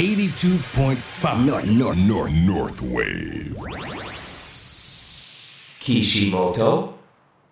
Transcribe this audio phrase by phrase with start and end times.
[0.00, 3.54] 82.5 North, North, North, North Wave.
[5.78, 6.94] Kishimoto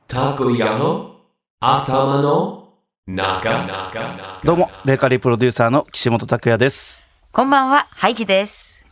[0.08, 1.12] Takuya
[1.60, 2.72] 頭の
[3.06, 7.04] 中どうも、ベーカリープロデューサーの岸本拓也です。
[7.32, 8.86] こんばんは、ハイジです。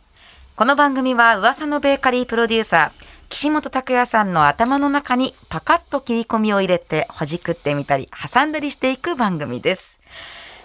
[0.55, 9.99] この番組は噂のベーカリープロデューサー、岸本拓也さんの頭の中にパカッと切り込みを入れて、ほじくってみたり、挟んだりしていく番組です。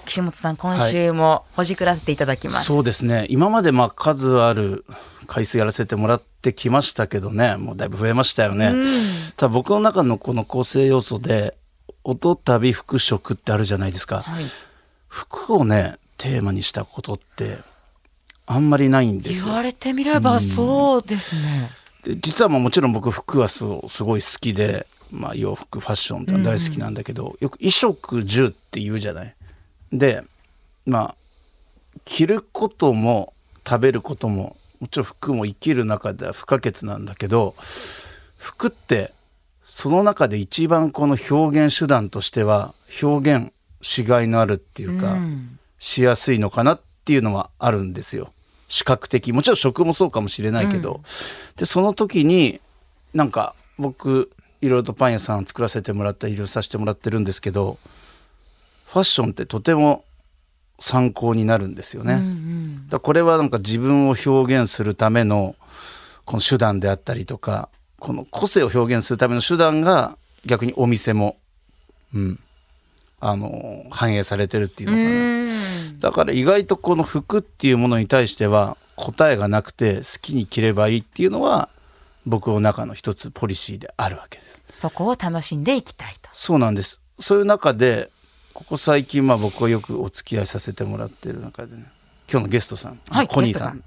[0.07, 2.65] 岸本さん、今週もほじくらせていただきます。
[2.65, 3.27] そうですね。
[3.31, 4.85] 今までまあ数ある
[5.27, 8.73] 回数やらせてもらってきましたけどね、もうだいぶ増えましたよね。
[9.37, 11.57] ただ僕の中のこの構成要素で、
[12.05, 14.23] 音旅服食ってあるじゃないですか。
[14.23, 14.45] はい。
[15.09, 17.59] 服をね、テーマにしたことって
[18.47, 19.47] あんまりないんですよ。
[19.47, 21.71] 言われてみればそうですね。
[22.03, 29.35] で実はまあもちろん僕服はすごい好きで、まあ、洋服ファッションって大好きなんだけど、よく衣食住って言うじゃない。
[29.93, 30.23] で
[30.87, 31.15] まあ
[32.05, 33.35] 着ることも
[33.67, 37.55] 食べることももちろん服も生きる中では不可欠なんだけど
[38.39, 39.13] 服って
[39.63, 45.17] その中で一番この表現手段としては表現しがいのあるっていうか、
[45.79, 48.33] しやすいのかなっていうのはあるんですよ。
[48.69, 51.01] 視覚的もちろん食もそうかもしれないけど、
[51.57, 52.61] でその時に
[53.15, 57.79] なんか僕いろいろとパン屋さん作らせてもらったりいろいろさせてもらってるんですけど
[58.93, 60.05] ファッションってとても
[60.79, 62.17] 参考になるんですよね。
[62.17, 65.57] だからこれはなんか自分を表現するための
[66.27, 71.39] この手段であったりとかこの個性を表現するための手段が逆にお店も、
[72.15, 72.39] うん、
[73.19, 76.11] あの反映されてるっていうのかな。
[76.11, 81.71] だから意外とこの服っていうものに対しては答えがなくて好きに着ればいいっていうのは
[82.27, 84.63] 僕の中の一つポリシーであるわけです。
[84.71, 86.29] そこを楽しんでいきたいと。
[86.31, 87.01] そうなんです。
[87.19, 88.11] そういう中で
[88.53, 91.87] ここ最近まあ僕はよくお付き合いさせてもらってる中でね
[92.31, 93.83] 今日のゲストさん、はいコニーさん。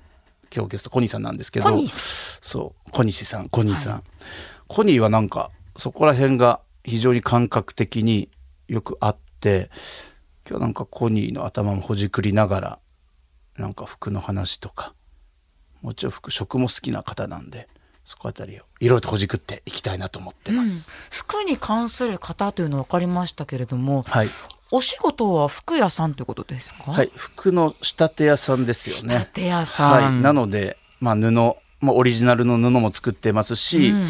[0.55, 4.03] 今日ゲストコニーさんなんですけどコニーさそう小西さんコニーさん、
[4.67, 8.29] コニーはなんかそこら辺が非常に感覚的に
[8.67, 9.69] よくあって
[10.47, 12.79] 今日なんかコニーの頭もほじくりながら
[13.57, 14.93] なんか服の話とか
[15.81, 17.67] もちろん服食も好きな方なんで
[18.05, 20.91] そこあたりをいろいろとほじくっていきたいなと思ってます。
[21.09, 24.29] 服に関する方というの分かりましたけれども、はい
[24.71, 26.91] お仕事は服屋さんということですか？
[26.91, 29.15] はい、服の仕立て屋さんですよね。
[29.15, 31.53] 仕立て屋さんはい、なので、まあ、布、ま
[31.91, 34.07] あ、オリジナルの布も作ってますし、うん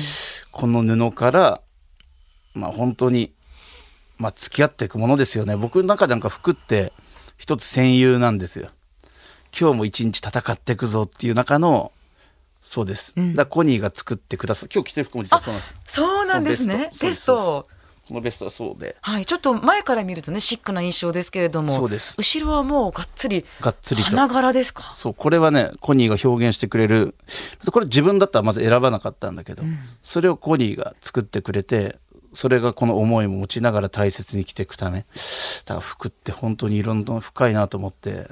[0.52, 1.62] この布から、
[2.54, 3.34] まあ、本当に、
[4.18, 5.58] まあ、付き合っていくものですよね。
[5.58, 6.94] 僕の中でなんか服って
[7.38, 8.70] 一つ戦友なんですよ。
[9.58, 11.92] 今日も一日戦っていくぞっていう中の
[12.68, 13.14] そうです。
[13.16, 15.76] だからコニーが作ってくださ今日着てる服も実はそうなんです。
[15.88, 16.90] そうなんですね。
[17.00, 17.68] ベスト。
[18.08, 21.76] このベストはそうで、はい、ちょっと前から見るとね、シックな印象ですけれども。
[21.76, 23.46] そうです後ろはもうがっつり。
[23.62, 24.92] がっつりと花柄ですか？
[24.94, 27.16] そうこれはねコニーが表現してくれる
[27.72, 29.64] これ自分だったらまず選ばなかったんだけど、
[30.02, 31.98] それをコニーが作ってくれて
[32.34, 35.06] それがこの思いも持ちながら大切に着ていくためだ
[35.70, 38.28] から服って本当にいろんな深いなと思って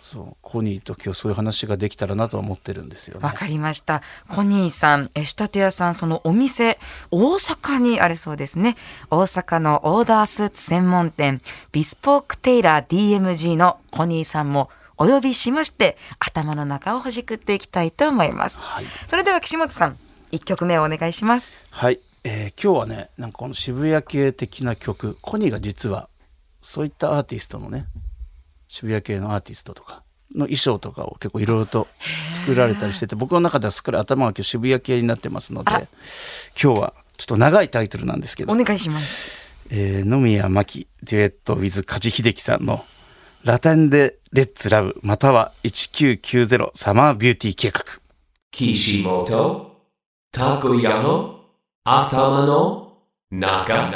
[0.00, 3.32] そうコニーと今日そういう話ができたらなとは思ってるんですよねわ。
[3.32, 4.02] かりました。
[4.28, 6.78] コニーさん、え仕立て屋さん、そのお店、
[7.10, 8.76] 大阪にあるそうですね。
[9.10, 11.40] 大阪のオーダースーツ専門店、
[11.72, 18.62] ビスポークテイラー DMG のコニーさんもお呼びしまして、頭の中をほじくっていきたいと思います。
[18.62, 19.98] はいそれでは岸本さん、
[20.30, 21.66] 一曲目をお願いします。
[21.70, 26.08] はい、えー今日はねなんかこの渋谷系的な曲コニーが実は
[26.60, 27.86] そういったアーティストのね
[28.68, 30.02] 渋谷系のアーティストとか
[30.34, 31.88] の衣装とかを結構いろいろと
[32.32, 35.78] 作られたりしてて僕の中ではすっかり頭が今日渋谷系になってますのであ
[36.60, 39.48] 今日はちょっと長いタイトルなんですけどお願いします。
[39.70, 42.84] えー野宮真紀デュエット with 梶秀樹さんの
[43.44, 47.84] 「ラテンでレッツラブまたは1990サマービューティー計画」
[48.52, 49.66] Kishimoto
[50.32, 51.34] Takuya
[51.84, 52.92] 頭の
[53.30, 53.90] 中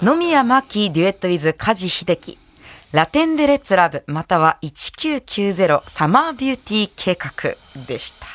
[0.00, 2.38] 野宮真紀デュエット with 梶秀樹。
[2.92, 7.56] ラテンデレッツラブまたは1990サマービューティー計画
[7.86, 8.26] でした。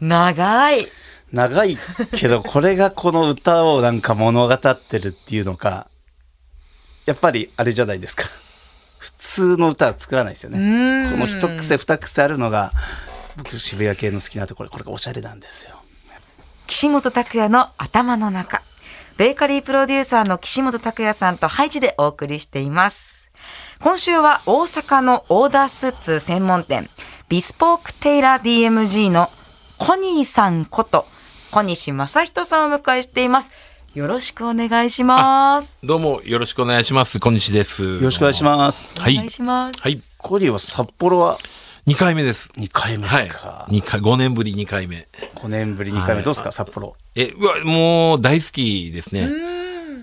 [0.00, 0.86] 長い。
[1.32, 1.76] 長い
[2.16, 5.88] けどこれがこの歌をなんか物語ってるっていうのか
[7.04, 8.24] やっぱりあれじゃないですか
[8.98, 12.72] 普通の歌は作らないですよねんこの一癖二癖あるのが
[13.36, 15.76] 僕渋谷系の好きなところこれがおしゃれなんですよ
[16.68, 18.62] 岸本拓也の頭の中。
[19.16, 23.17] ベーカリープロデューサーの岸本拓也さんとハイジでお送りしています。
[23.80, 26.90] 今週は大阪のオーダースーツ専門店、
[27.28, 29.30] ビスポークテイラー DMG の
[29.78, 31.06] コニーさんこと、
[31.52, 33.52] 小西正人さんをお迎えしています。
[33.94, 35.78] よろしくお願いします。
[35.84, 37.20] どうもよろしくお願いします。
[37.20, 37.84] 小西です。
[37.84, 39.80] よよろしくお願いしますはいお願いします。
[39.80, 39.98] はい。
[40.18, 41.38] コリーは札幌は
[41.86, 42.50] ？2回目です。
[42.56, 43.74] 2回目ですか、はい。
[43.74, 45.06] 二回、5年ぶり2回目。
[45.36, 46.96] 5年ぶり2回目どうですか札幌？
[47.14, 49.30] え、うわ、もう大好きですね。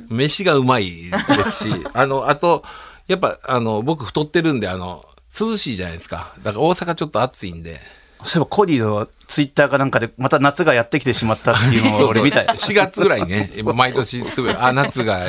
[0.10, 1.20] 飯がうまいで
[1.52, 2.64] すし、 あの、あと、
[3.08, 5.06] やっぱ、あの、僕太ってるんで、あの、
[5.40, 6.34] 涼しいじゃないですか。
[6.44, 7.80] だから大阪ちょっと暑いんで。
[8.24, 15.28] そういえばコディのツイッターかなんかでまた夏がやってきてしまったっていうのを 俺見たよ4月ぐらいにね、 毎年すぐ、あ、夏が。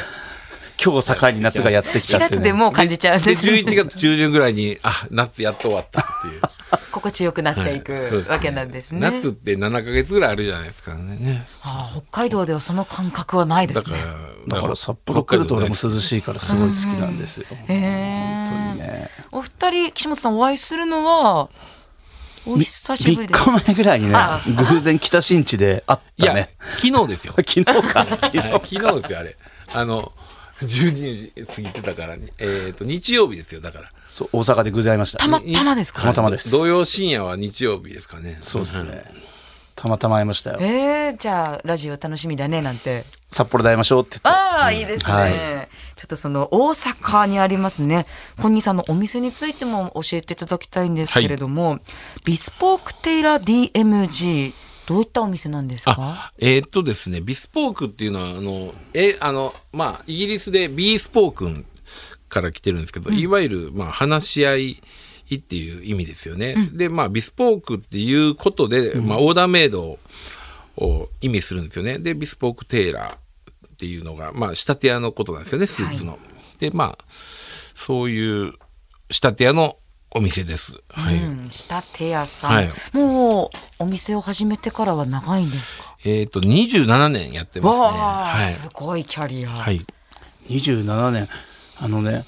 [0.82, 6.55] 今日を境に夏がやってきた4ってね月でもう感じちゃうんで、ですね11月中旬ぐらいに、あ、夏やっと終わったっていう。
[6.90, 9.00] 心地よくなっていくはいねわけなんですね。
[9.00, 11.46] 夏って7ヶ月ぐらいあるじゃないですかね。
[11.62, 13.84] ああ北海道ではその感覚はないですね。
[13.84, 21.48] だから、だから札幌来ると俺も涼しいからすごい好きなんですよ、へえ本当にねお二人岸本さんお会いするのは
[22.46, 23.44] お久しぶり3です。
[23.44, 27.34] 日前ぐらいにねあ偶然北新地で会ったね昨日ですよ。
[27.46, 27.72] 昨日か
[28.04, 29.36] 昨日 はい昨日ですよ、あれ。
[29.72, 30.12] あの、
[30.62, 33.88] 12時過ぎてたからに、えっ、と、日曜日ですよ、だから。
[34.08, 36.00] そう大阪で偶然会いましたたまたまですか？
[36.00, 38.38] たまたまです土曜深夜は日曜日ですかね。
[38.40, 39.02] そうですね
[39.74, 43.04] たまたま会いましたよえー、じゃあラジオ楽しみだねなんて。
[43.30, 48.06] 札幌で会いましょうって言ってああ、いいですね、はいちょっとその大阪にありますね。
[48.38, 51.78] 本人さんのお店についても教えていただきたいんですけれども、
[52.24, 54.52] ビスポークテイラー DMG
[54.86, 55.94] どういったお店なんですか？
[55.98, 61.66] あ、えーっとですね、ビスポークっていうのは、あの、え、あの、まあ、イギリスでビースポークン
[62.28, 64.82] から来てるんですけど、いわゆる、まあ、話し合い
[65.34, 66.56] っていう意味ですよね。
[66.72, 69.98] で、まあ、ビスポークっていうことで、まあ、オーダーメイド
[70.76, 71.98] を意味するんですよね。
[71.98, 76.18] で、ビスポークテーラーっていうのが、まあ、仕立て屋のことなんですよね、スーツの。
[76.58, 77.04] で、まあ、
[77.74, 78.52] そういう
[79.10, 79.76] 仕立て屋の
[80.12, 80.74] お店です。
[80.88, 81.16] はい。
[81.16, 85.96] うん、仕立て屋さん、はいもうお店を始めてからは長いんですか？
[86.04, 87.86] えーっと、27年やってますね。
[87.86, 88.52] はい。
[88.52, 89.50] すごいキャリア。
[89.50, 89.84] はい。
[90.48, 91.28] 27年
[91.78, 92.24] あのね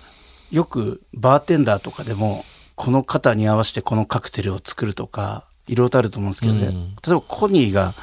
[0.51, 6.75] よくバーテンダーとかでもこの方に合わせてこのカクテルを作るとかいろいろとあると思うんですけどね、うん。
[6.75, 7.95] 例えばコニーが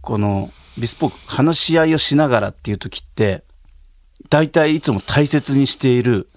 [0.00, 3.44] このビスポーク話し合いをしながらっていう時って
[4.30, 6.30] 大体いつも大切にしている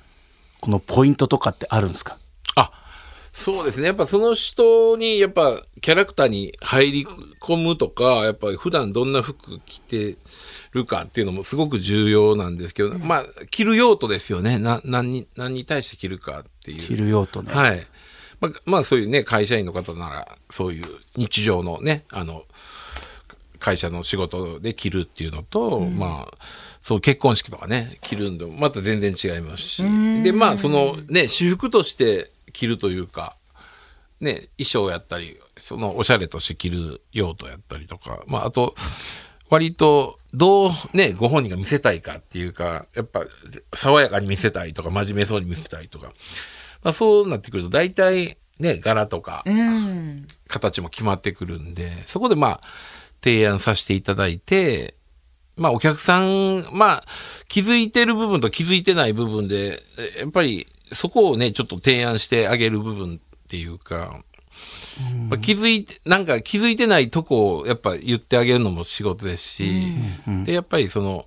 [0.59, 2.17] このポイントとかってあるんですか？
[2.57, 2.71] あ
[3.31, 3.87] そうですね。
[3.87, 7.05] やっぱその人にやっぱキャラクターに入り
[7.39, 10.15] 込むとかやっぱり普段どんな服着て
[10.75, 14.59] るかっていうのもすごく重要なんですけど、まあ着る用途ですよね。
[14.59, 16.81] な何に何に対して着るかっていう。
[16.81, 17.81] 着る用途ね、はい。
[18.41, 20.85] まあ、まあそういうね会社員の方ならそういう
[21.15, 22.43] 日常のねあの
[23.59, 26.37] 会社の仕事で着るっていうのと、まあ
[26.83, 29.83] そう結婚式とかね着るんでもまた全然違いますし。
[30.23, 33.37] でまあそのね私服として着るというか
[34.19, 38.75] ね衣装やったりそのおしゃれとして着る用途やったりとかまああと
[39.49, 43.21] 割とどうねご本人が見せたいかっていうかやっぱ
[43.73, 46.07] 爽やかに見せたいとか真面目そうに見せたいとか、
[46.83, 52.61] まあ、そうなってくると大体ね柄とかうん、形も決まってくるんでそこでまあ
[53.21, 54.95] 提案させていただいて
[55.57, 57.03] まあお客さんまあ
[57.49, 59.79] 気づいてる部分と気づいてない部分で
[60.17, 64.23] えやっぱりそこをねちょっと提案してあげる部分っていうか、
[65.01, 69.93] やっぱ気づいてなんか気づいてないとこをやっぱ言ってあげるのも仕事ですし、
[70.43, 71.25] でやっぱりその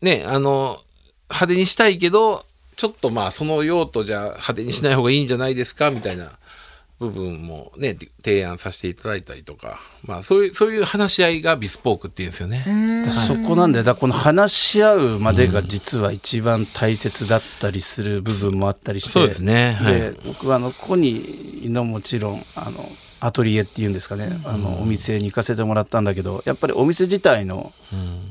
[0.00, 0.80] ねあの
[1.28, 2.44] 派手にしたいけど
[2.76, 6.38] ちょっとまあその用途じゃ派手にしない方がいいんじゃないですかみたいな
[6.98, 9.80] 部分もね提案させていただいたりとか。
[10.04, 13.02] まあそういうそういう話し合いがビスポークっていうんですよね。
[13.04, 19.78] だそこなんでだこの話し合うまでが実は一番大切だったりする部分もあったりして、そうですね。
[19.80, 19.94] はい。
[19.94, 27.72] で僕はあのコニーのもちろんあのアトリエっていうんですかね、あのお店に行かせてもらったんだけどやっぱりお店自体の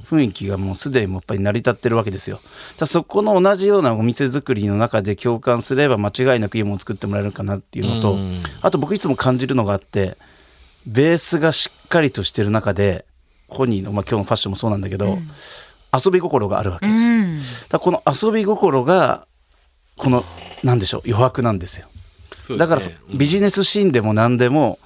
[0.05, 2.39] 雰囲気がもうすでにもうやっぱり成り立ってるわけですよ。
[2.77, 8.41] だそこの同じようなお店作りの中で共感すれば間違いなくいいものを作ってもらえるかなっていうのと、うん。
[8.61, 10.17] あと僕いつも感じるのがあって
[10.85, 13.05] ベースがしっかりとしてる中で
[13.47, 15.17] コニーの、まあ、今日のファッションもそうなんだけど、
[15.93, 16.87] 遊び心があるわけ。
[16.87, 17.39] うん、
[17.69, 19.27] だこの遊び心が
[19.97, 20.23] この
[20.63, 21.87] なんでしょう余白なんですよ
[22.57, 22.81] だから
[23.13, 24.79] ビジネスシーンでも何でも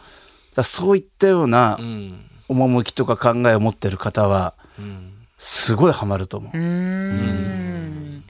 [0.51, 2.25] だからそういったようなうん。
[2.47, 5.13] 趣とか考えを持ってる方はうん。
[5.37, 6.57] すごいハマると思う。
[6.57, 8.23] う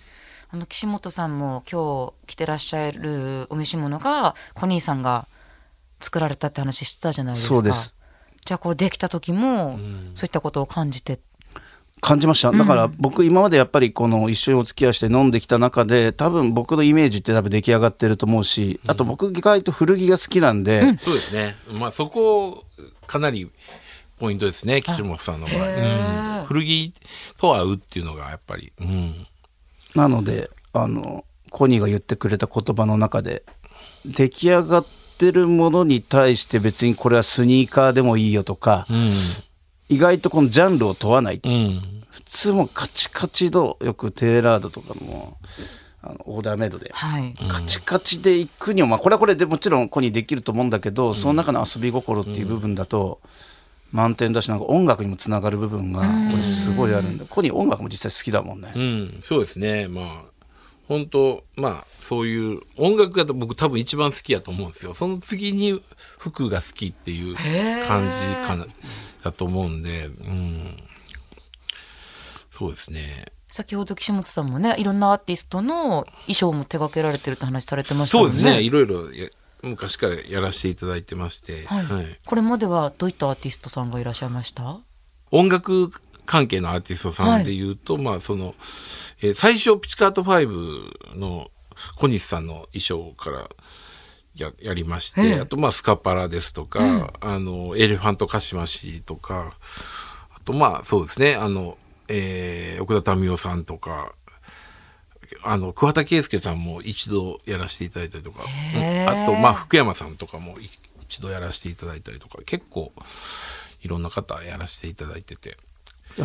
[0.52, 5.28] あの岸本さんも今日着てらっしゃるお召し物がコニーさんが
[6.02, 7.56] 作られたって話してたじゃないですか。
[7.56, 7.96] そうです。
[8.46, 9.78] じゃあこうできた時も、
[10.16, 11.20] そういったことを感じて
[12.02, 12.52] 感じました。
[12.52, 21.56] だから僕今までやっぱりこの一緒にお付き合いして飲んできた中で多分僕のイメージって多分出来上がってると思うしあと僕意外と古着が好きなんで、そうですね。
[21.72, 22.66] まあそこ
[23.08, 23.50] かなり
[24.18, 26.94] ポイントですね岸本さんの場合、うん、古着
[27.38, 29.28] と合うっていうのがやっぱり、うん、
[29.96, 33.44] なのであのコニーが言ってくれた言葉の中で
[34.06, 34.86] 出来上がっ
[35.20, 39.12] ってるものに対して別にこれはスニーカーでもいいよとか、うん。
[39.90, 42.04] 意外とこのジャンルを問わない、うん。
[42.10, 45.38] 普通もうカチカチのよくテーラードとかも
[46.02, 47.36] あのオーダーメイドではい。
[47.50, 53.20] カチカチで行くには、まあ、これはこれでもちろん子にできると思うんだけど、その中の遊び心っていう部分だと、
[53.92, 58.72] 満点だしなんか音楽にもつながる部分が俺すごいあるんで子に音楽も実際好きだもんね。
[58.76, 59.88] うん、そうですね。
[59.88, 60.24] まあ、
[60.88, 64.94] 本当まあ、そういう音楽が僕多分一番好きやと思うんですよ。
[64.94, 65.82] その次に
[66.18, 67.36] 服が好きっていう
[67.88, 68.68] 感じかな、
[69.24, 70.84] だと思うんで、うん。
[72.50, 73.26] そうですね。
[73.52, 78.34] 先ほど岸本さんもねいろんなアーティストの衣装も手掛けられてるって話されてましたもんね。
[78.34, 78.62] そうですね。
[78.62, 79.28] いろいろや
[79.64, 84.80] 昔からやらせていただいてまして、はいはいこれまではどういったアーティストさんがいらっしゃいました？
[85.32, 85.92] 音楽
[86.26, 88.54] 関係のアーティストさんで言うと、まあその、
[89.22, 91.50] えー最初ピチカート5の
[91.98, 93.50] 小西さんの衣装から
[94.36, 95.40] ややりまして、ええ。
[95.42, 99.54] あとまあスカパラですとか、あのエレファントカシマシとか
[100.36, 104.14] あとまあそうですねあの、えー奥田民生さんとか
[105.44, 109.24] あの桑田佳祐さんも一度やらせていただいたりとか、うんへー。
[109.24, 110.70] あとまあ福山さんとかもい
[111.04, 112.92] 一度やらせていただいたりとか結構
[113.82, 115.58] いろんな方やらせていただいてて。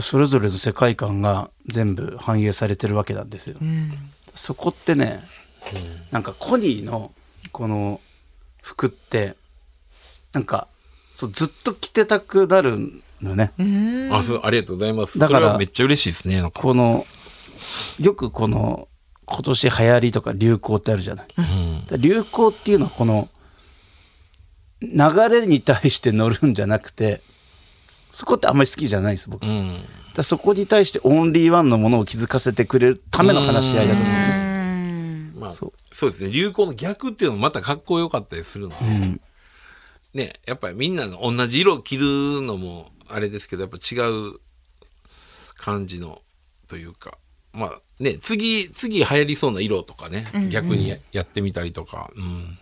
[0.00, 3.58] それぞれの世界観が全部反映されてるわけなんですよ。
[4.34, 5.22] そこってね、
[6.10, 7.12] なんかコニーの
[7.54, 8.00] この
[8.60, 9.36] 服って
[10.32, 10.66] なんか
[11.14, 13.52] そうずっと着てたくなるのね。
[14.12, 15.20] あそうありがとうございます。
[15.20, 16.50] だからめっちゃ嬉しいですね。
[16.52, 17.06] この
[18.00, 18.88] よくこの
[19.24, 21.26] 今年流行りとか流行ってあるじゃない。
[21.38, 23.28] うんだ流行っていうのはこの
[24.82, 24.88] 流
[25.30, 27.22] れに対して乗るんじゃなくて
[28.10, 29.46] そこってあんまり好きじゃないです僕。
[29.46, 29.84] うん
[30.16, 34.43] らそこに対してオンリーワンのものを気づかせてくれるための話し合いだと思うね。
[35.44, 36.30] まあそそううですね。
[36.30, 39.20] 流行の逆っていうのもまたかっこよかったりするので、うん。
[40.14, 44.38] ねやっぱりみんなの同じ色を着るのもあれですけどやっぱ違う
[45.56, 46.22] 感じの
[46.68, 47.18] というか。
[47.52, 52.58] まあね次次流行りそうな色とかね、逆にややってみたりとか、うん、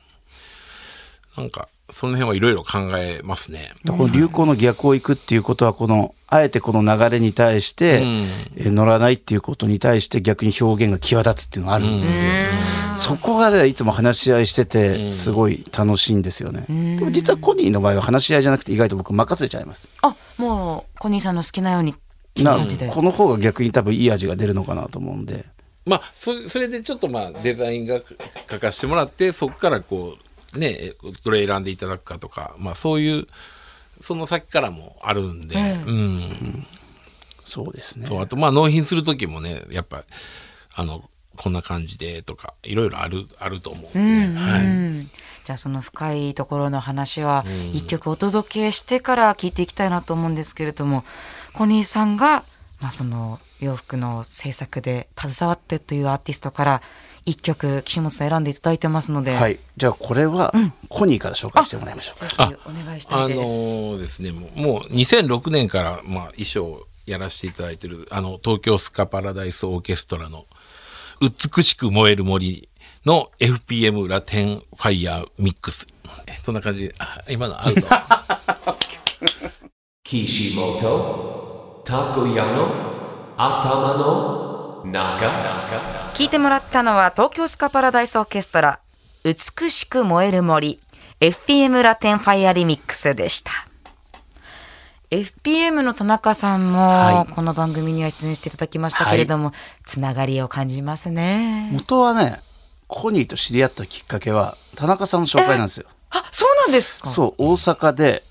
[1.36, 3.72] なんかその辺はいろいろ考えますね。
[3.86, 8.06] この流行の逆を行くっていうことはこのあえてこの流れに対して、うん
[8.56, 12.30] えー乗らないっていうことに対して逆に表現が際立つっていうのがあるんですよ。
[12.96, 16.64] そこがねいつも話し合いしててすごい楽しいんですよね。
[16.96, 19.90] でも実はコニーの場合は話し合いじゃなくて意外と僕任せちゃいます。
[20.00, 21.94] あもうコニーさんの好きなようにっ
[22.34, 22.88] ていうな感じで。
[22.88, 25.44] この方が逆に多分いい味が出るのかなと思うんで。
[25.84, 28.00] まあそそれでちょっとまあデザインが
[28.50, 30.16] 書かせてもらってそこからこ
[30.54, 30.92] うね
[31.24, 33.26] どれ選んでいただくかとかまあそういう
[34.02, 36.66] その先からもあるんで、うん、
[37.44, 38.06] そうですね。
[38.06, 40.04] そうあとまあ納品する時もねやっぱ
[40.74, 45.10] あのこんな感じでとかいろいろあるあると思うんで、はい、うん。
[45.44, 51.04] じゃあその深いところの話は一曲お届けしてから聞いていきたいなと思うんですけれども、
[51.52, 52.44] コニーさんが、
[52.80, 56.82] まあ、その洋服の制作で携わってというアーティストから
[57.24, 59.58] 一曲岸本さん選んでいただいてますので、はい。
[59.76, 60.52] じゃあこれは
[60.88, 62.48] コニーから紹介してもらいましょうか。
[62.48, 63.50] ぜひお願いしたあのいです。
[63.50, 70.46] ーですねもうもう2006年からまあ衣装をやらせていただいてるあの東京スカパラダイスオーケストラの
[71.20, 72.68] 「美しく燃える森」
[73.04, 75.86] の FPM ラテンファイヤーミックス
[76.26, 77.80] えそんな感じであ今のアウト
[80.04, 88.80] Kishimoto Takoyano Atama no Naka 聞いてもらったのは東京スカパラダイスオーケストラ
[89.24, 90.78] 美しく燃える森
[91.20, 93.50] FPM ラテンファイアリミックスでした。
[95.10, 99.52] FPM の田中さんもはこの番組には出演していただきましたけれども、
[99.86, 101.70] つながりを感じますね。
[101.72, 102.40] 元はね
[102.88, 105.86] コニーと知り合ったきっかけは田中さんの紹介なんですよ。
[106.10, 107.08] あそうなんですか。
[107.08, 108.22] そう大阪で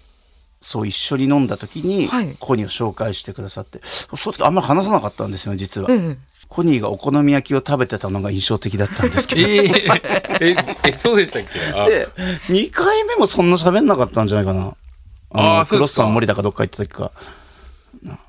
[0.59, 2.35] そう一緒に飲んだ時に、はい。
[2.39, 9.41] コニーを紹介してくださってその時あんまり話さなかったんですよ実は、ええコニーがお好み焼きを食べてたのが印象的だったんですけど。
[9.41, 10.55] えーえ
[10.85, 11.79] えそうでしたっけ？
[11.79, 11.87] あ。
[11.87, 12.09] で
[12.49, 14.75] 2回目もそんな喋んなかったんじゃないかな。
[15.31, 17.11] あのあクロスさん森田かどっか行った時か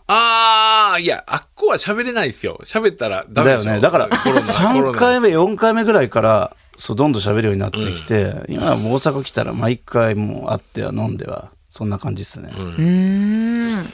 [0.07, 2.61] あーいやあっこは喋れないですよ。
[2.65, 3.81] 喋ったらダメだよね。
[3.81, 13.85] だからコロナ3回目目4回目ぐらいからそうどんどん喋るようになってきて、今はもう大阪来たら毎回もう会っては飲んではそんな感じですね、うーん。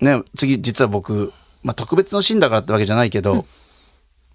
[0.00, 3.46] ね次実は僕、まあ、特別のシーンだからってわけじゃないけど、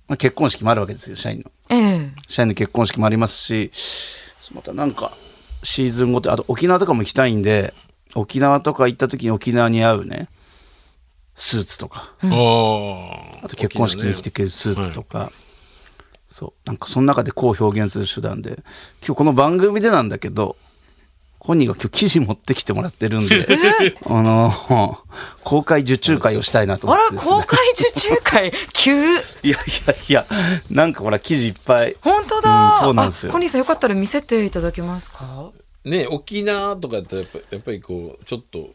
[0.07, 1.51] まあ、結婚式もあるわけですよ社員の。
[1.69, 2.12] ええ。
[2.27, 3.72] 社員の結婚式もありますし
[4.53, 5.17] またなんか
[5.63, 7.74] シーズンごとあと沖縄とかも行きたいんで
[8.15, 10.29] 沖縄とか行った時に沖縄に合うね
[11.36, 12.13] スーツとか。
[12.24, 13.12] お
[13.43, 15.31] あと結婚式に着てくれるスーツとか、
[16.27, 16.53] そう。
[16.65, 18.63] なんかその中でこう表現する手段で。
[19.05, 20.57] 今日この番組でなんだけど
[21.39, 23.48] 本人が今日記事持ってきてもらってるんで、
[24.10, 25.00] あの、
[25.44, 27.39] 公開受注会をしたいなとあら思ってですね。
[27.41, 28.53] 公開受注会？
[28.74, 28.91] 急？
[28.94, 29.58] いやいや
[30.10, 30.25] いや、
[30.70, 31.96] なんかほら記事いっぱい。
[32.01, 33.32] 本当だ、うんそうなんですよ。
[33.32, 35.51] あコニーさんよかったら見せていただけますか？
[35.86, 38.70] ね沖縄とかやったらやっぱやっぱりこうちょっと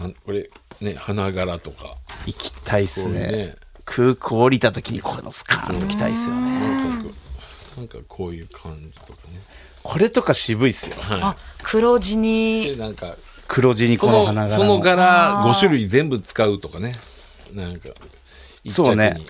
[0.00, 0.50] なんこれ
[0.80, 1.96] ね花柄とか。
[2.26, 3.20] 行きたいっすね。
[3.30, 3.56] ね。
[3.84, 6.58] 空港降りた時にこれのスカーンと来たいっすよね。
[6.58, 7.14] なんかこ
[7.76, 9.40] うなんかこういう感じとかね
[9.84, 10.96] これとか渋いっすよ。
[11.08, 15.50] あは黒地いでになんか黒地にこそのの花柄その柄あー。
[15.50, 16.94] 5種類全部使うとかね。
[17.52, 17.90] なんか
[18.68, 19.20] そうね。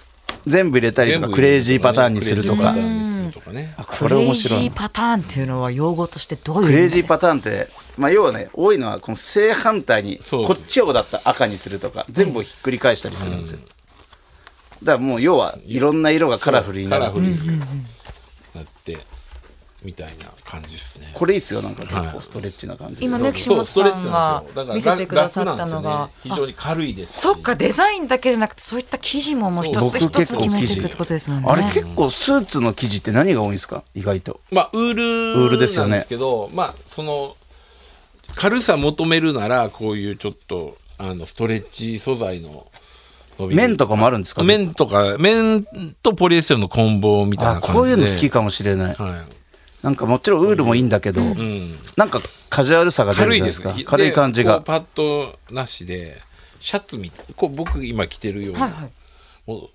[0.47, 2.73] 全部入れたりとかクレイジーパターンにするとか。
[2.73, 3.75] クレイジーパターンにするとかね。
[3.77, 13.61] あこれ面白いクレイジーパターンっていうのは用語としてどういうクレイジーーパターンって、まあ、要はね多いのはこの正反対にこっちをだったら赤にするとか全部をひっくり返したりするんですよ、
[14.83, 17.07] だからもう要はいろんな色がカラフルになる。
[17.07, 17.37] カラフルに
[18.55, 18.99] なって
[19.85, 21.11] みたいな感じですね。
[21.15, 22.13] これいいっすよなんか結はい。
[22.13, 24.43] 構ストレッチな感じで、今ね岸本さんが
[24.75, 26.07] 見せてくださったのが。
[26.07, 31.49] ね非常に軽いですしそっかデザインだけじゃなくてそういった生地ももう一つ僕一つ結構生地決めていくってことですもんね。
[31.49, 33.85] あれ結構スーツの生地って何が多いんですか？
[33.95, 34.41] 意外と。
[34.51, 37.37] まあウールウールですよねなんですけどまあその
[38.35, 42.67] 軽さ求めるならこういうちょっとあのストレッチ素材の
[43.39, 43.63] 伸びる。
[43.63, 44.43] 綿とかもあるんですか？
[44.43, 45.67] 綿とか綿
[46.03, 47.75] とポリエステルの混紡みたいあな感じで。
[47.75, 48.95] こういうの好きかもしれない。
[48.95, 49.25] は
[49.85, 51.35] なんかもちろんウールもいいんだけど、い、う
[51.75, 54.53] ん、なんかカジュアルさが出る軽いじゃないですか軽い感じが。
[54.53, 56.23] でこうパッドなしで
[56.59, 58.91] シャツみたいこう僕今着てるような、はいはい。
[59.47, 59.69] も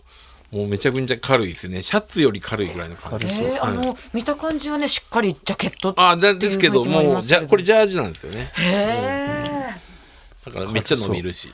[0.52, 1.84] うもうめちゃくちゃ軽いですね。
[1.84, 3.28] シャツより軽いぐらいの感じ。
[3.28, 8.52] えー、あの見た感じはねしっかりジャケットあだですけどもうじゃこれジャージなんですよね。
[8.56, 9.76] へ
[10.44, 11.54] だからめっちゃ伸びるし。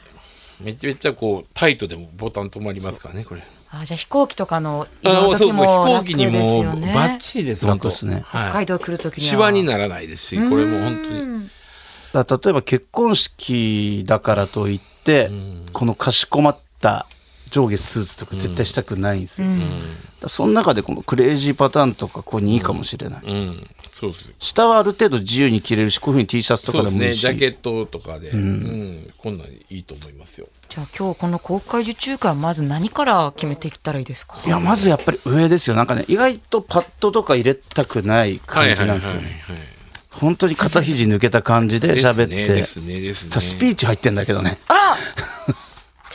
[0.61, 3.41] めっちゃめっちゃこうタイトでもボタン止まりますからねこれ。
[3.41, 3.43] ー
[3.81, 6.93] あじゃあ飛行機とかの移あ動のそうそう飛時も行楽です機にもよね。
[6.93, 8.23] バッチリです楽っすね。
[8.27, 8.51] 北はい。
[8.51, 9.29] 海道来る時には。
[9.29, 11.49] シワにならないですしこれもう本当に。
[12.13, 15.29] だ例えば結婚式だからといって、
[15.73, 17.07] このかしこまった
[17.55, 19.63] 上下スーツとか絶対したくないんですよ、だか
[20.23, 23.67] らその中でこのクレイジーパターンとかここにいいかもしれない、うん。
[23.93, 27.01] そうです下はある程度自由に着れるしこういうふうに T シャツとかでもいいし。
[27.01, 27.13] ね。
[27.13, 29.07] ジャケットとかで、うん。
[29.17, 30.47] こんなんいいと思いますよ。
[30.67, 34.41] じゃあ今日この公開受注会はまず何から決めていったらいいですか？
[34.45, 35.77] いやまずやっぱり上ですよ。
[35.77, 39.67] なんかね意外とパッドとか入れたくない感じなんですよね、はいはいはい
[40.15, 43.31] 本当に肩肘抜けた感じで喋って、ですねですね。
[43.31, 44.57] ただスピーチ入ってんだけどね。
[44.69, 44.97] あら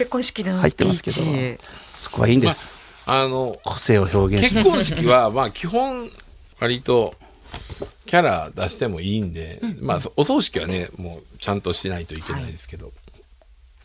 [0.01, 1.17] 結婚式での入ってスピーますけど。
[1.17, 1.59] チ
[1.95, 6.09] そこはいいんです、あの個性を表現し結婚式はまあ基本
[6.59, 7.15] 割と
[8.07, 12.95] キャラ出してもいいんで、まあお葬式はねもうちゃんとしないといけないですけど、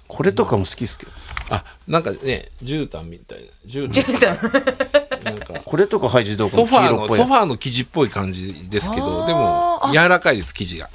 [0.08, 1.12] これとかも好きっすけど。
[1.50, 3.46] あなんかね絨毯みたいな。
[3.70, 5.26] 絨毯。
[5.26, 5.54] なんか。
[5.66, 7.28] これとかハイジどうかソファー黄色っぽいやつ。
[7.28, 10.90] のソファーの生地っぽい感じですけどでも柔らかいです生地が。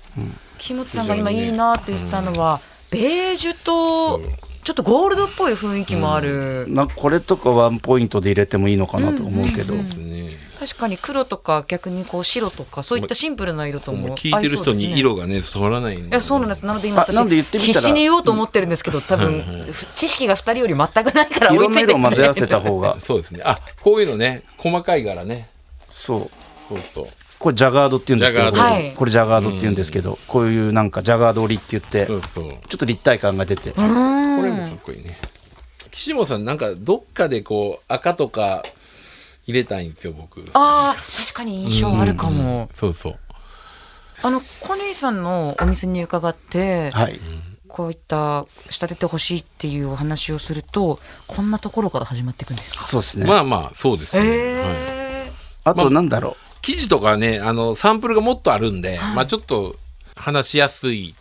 [0.57, 4.23] 岸本さんが今いいなって言ったのは、ベージュと
[4.63, 16.67] ちょっとゴールドっぽい雰囲気もある、なこれとかワンポイントで入れてもいいのかなと思うけど、ですね確かに黒とか逆にこう白とかそういったシンプルな色とも聞いてる人に色がね伝わらないんでいやそうなんです。
[16.67, 17.75] なので今あなんで言ってみたら？
[17.75, 23.01] 必死に言おうと思ってるんですけど多分、はいはい知識が2人より全くないから追いついてくれ色を混ぜ合わせた方が。
[23.01, 23.41] そうですね。
[23.45, 25.49] あこういうのね細かい柄ね。
[25.89, 26.31] そう。
[26.69, 27.07] そうそう
[27.41, 28.53] これジャガードって言うんですけど
[28.97, 32.45] これジャガードって言うんですけど、こういうなんかジャガード織りって言ってちょそう。
[32.45, 35.17] そうっと立体感が出て、これもかっこいいね。
[35.91, 38.63] 岸本さんなんかどっかでこう赤とか
[39.47, 40.45] 入れたいんですよ僕。
[40.53, 43.19] あー確かに印象あるかも、そうそう。
[44.23, 47.19] あのコネイさんのお店に伺って、はい、
[47.69, 52.85] こういった仕立ててほしいっていうお話をするとこんなところから始まっていくんですか？
[52.85, 54.31] そうですね、まあまあそうですね、はい。
[54.31, 55.33] え
[55.65, 59.77] あとなんだろ生地とかねあのサンプルがもっとあるんで、まあちょっと
[60.15, 61.15] 話しやすい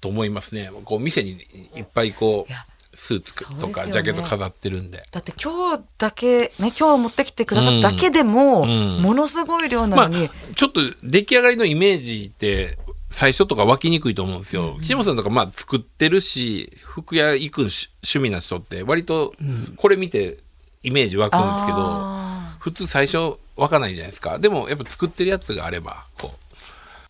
[0.00, 0.70] と思いますね。
[0.84, 1.32] こう店に
[1.74, 2.52] いっぱいこう
[2.96, 5.04] スーツとかジャケット飾ってるんで。
[5.10, 9.02] だって今日だけね今日持ってきてくださっただけでも、うん。
[9.02, 12.78] ものすごい量なまあのに、ちょっと出来上がりのイメージって
[13.10, 14.78] 最初とか湧きにくいと思うんですよ。
[14.80, 19.34] 岸本さんとかまあ作ってるし服屋行くし趣味な人って割と
[19.76, 20.38] これ見て
[20.82, 24.38] イメージ湧くんですけど、あ普通最初湧かないじゃないですか。
[24.38, 26.56] でもやっぱ作ってるやつがあればこう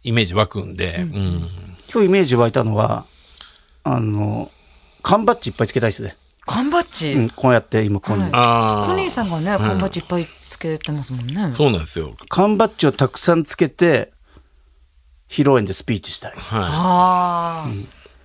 [0.03, 1.07] イメージ湧くんで、うん。
[1.07, 3.07] う今日イメージ湧いたのは
[3.85, 4.51] あの
[5.03, 8.91] 缶バッジいっぱいつけたいですね、ー缶バッジ、うん、こうやって今ここに、はい。
[8.91, 12.15] コニーさんがね缶バッジいっぱいつけてますもんね、そうなんですよ。
[12.29, 14.13] 缶バッジをたくさんつけて
[15.29, 16.33] 披露宴でスピーチしたい。
[16.33, 17.71] はああ、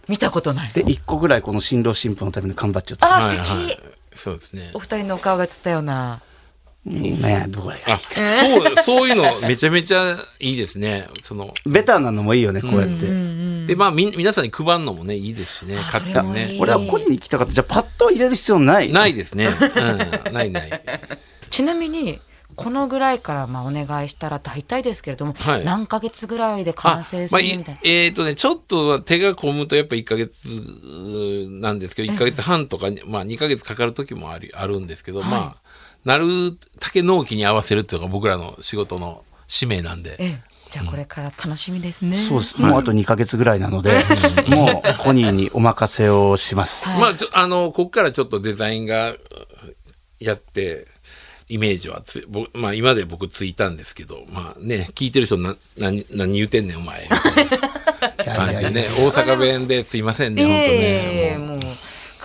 [0.07, 0.71] 見たことない。
[0.73, 3.37] で1個ぐらいこの新郎新婦のための缶バッジをつけあーい。
[3.37, 3.79] はい素敵、はい。
[4.13, 4.71] そうですね。
[4.73, 4.79] お。
[4.79, 6.21] 二人のお顔が映ったような
[6.85, 11.07] ねどこがいいあ、そう、そういうのめちゃめちゃいいですね。
[11.21, 15.75] その、ベターなのもいいよねこうやって、で、まあ、み、皆さんに配るのもね、いいですしね。
[15.75, 16.57] 勝手にね。
[16.59, 18.91] 俺はコニーに来たかったじゃあパッと入れる必要ない？
[18.91, 19.49] ないですね。
[20.25, 20.81] うん、ないない。
[21.51, 22.19] ちなみに
[22.55, 27.81] このぐらいからまあお願いしたら大体ですけれども、はい何ヶ月ぐらいであ完成すまあ、いるみたいな？
[27.83, 30.33] えっ、とね、ちょっと手が込むとやっぱ1ヶ月
[31.61, 35.57] なんですけど、1ヶ月半とか、まあ2ヶ月かかる時もありあるんですけど、まあ、
[36.05, 40.15] なるだけ納期に合わせるっていうのが僕らの仕事の使命なんで。
[40.19, 42.13] ええ、じゃあこれから楽しみですね。
[42.13, 42.61] そうです。
[42.61, 44.03] もうあと2ヶ月ぐらいなので、
[44.47, 46.99] もうコニーにお任せをします、はい。
[46.99, 49.15] まあ、ちょあの、ここからちょっとデザインが
[50.19, 50.87] やって、
[51.51, 60.61] イメージはつ、ぼまあ今で僕ついたんですけど、まあね、聞いてる人な、何、何言うてんねんお前、みたいな感じでね、大阪弁ですいませんね、本当ね。
[60.63, 61.59] ええもう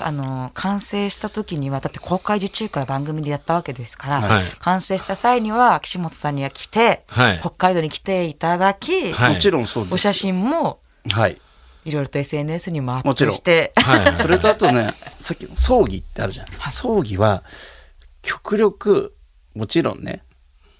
[0.00, 4.44] あの完成した時にはだって公開受注会番組でやったわけですから、はい。
[4.58, 7.40] 完成した際には岸本さんには来て、はい。
[7.40, 9.34] 北海道に来ていただき、はい。
[9.34, 9.94] もちろんそうです。
[9.94, 10.80] お写真も
[11.10, 11.40] はい。
[11.84, 13.30] いろいろと SNS にもアッもちろん。
[13.30, 14.16] プして、はい。
[14.18, 17.44] それとあとねさっきの葬儀ってあるじゃん、葬儀は
[18.22, 19.14] 極力
[19.54, 20.24] もちろんね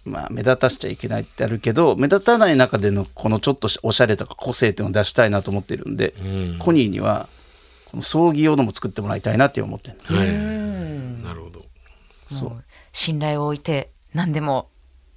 [0.04, 6.14] まあ目立たせちゃいけないってあるけど目立たない中でのこのちょっとおしゃれとか個性っていうのを出したいなと思ってるんで、
[6.58, 7.28] コニーには
[8.02, 10.28] 葬儀用のも作ってもらいたいなって思ってるはい。
[11.22, 11.64] なるほど。
[12.40, 14.68] もう信頼を置いて何でも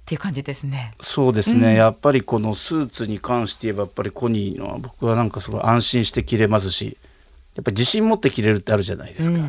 [0.02, 0.94] っていう感じですね。
[1.00, 6.98] そうですね、やっぱりこのスーツに関して言えばやっぱりコニーのは僕はなんかすごい安心して着れますし
[7.54, 9.40] やっぱり自信持って着れるってあるじゃないですか、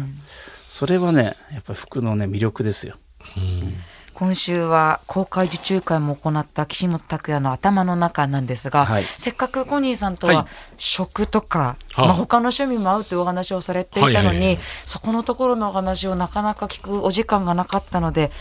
[0.68, 2.96] それはねやっぱり服のね魅力ですよ
[4.14, 10.46] 今週は公開受注会も行った岸本拓也の頭の中なんですが、はいせっかくコニーさんとははい
[10.78, 18.32] 食とか、はあまあ、他の趣味も合うというお話をされていたのに、そこのところのお話をなかなか聞くお時間がなかったので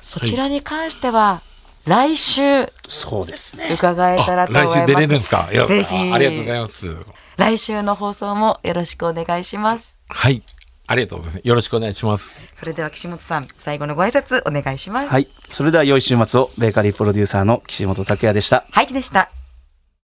[0.00, 1.42] そちらに関しては
[1.86, 4.78] 来週そうですね伺えたらあと思います。
[4.78, 5.48] 来週出れるんですか？
[5.50, 6.96] ぜひあありがとうございます。
[7.36, 9.96] 来週の放送もよろしくお願いします。
[10.08, 10.42] はい。
[10.90, 11.46] ありがとうございます。
[11.46, 12.36] よろしくお願いします。
[12.56, 15.08] それでは岸本さん最後のご挨拶お願いします。
[15.08, 19.39] はいそれでは良い週末をベーカリープロデューサーの岸本拓也でしたハイチでした。